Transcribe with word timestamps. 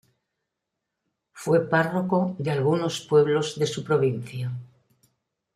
Fue 1.31 1.69
párroco 1.69 2.35
de 2.39 2.49
algunos 2.49 3.01
pueblos 3.01 3.59
de 3.59 3.67
su 3.67 3.83
provincia. 3.83 4.51